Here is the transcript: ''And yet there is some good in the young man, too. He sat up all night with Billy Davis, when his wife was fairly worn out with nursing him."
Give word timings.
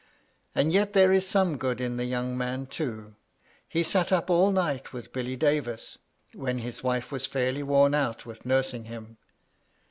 ''And 0.55 0.73
yet 0.73 0.93
there 0.93 1.11
is 1.11 1.27
some 1.27 1.59
good 1.59 1.79
in 1.79 1.97
the 1.97 2.05
young 2.05 2.35
man, 2.35 2.65
too. 2.65 3.13
He 3.69 3.83
sat 3.83 4.11
up 4.11 4.31
all 4.31 4.51
night 4.51 4.93
with 4.93 5.13
Billy 5.13 5.35
Davis, 5.35 5.99
when 6.33 6.57
his 6.57 6.81
wife 6.83 7.11
was 7.11 7.27
fairly 7.27 7.61
worn 7.61 7.93
out 7.93 8.25
with 8.25 8.43
nursing 8.43 8.85
him." 8.85 9.17